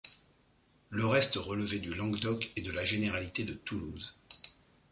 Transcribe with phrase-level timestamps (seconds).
[0.89, 4.17] Le reste relevait du Languedoc et de la généralité de Toulouse.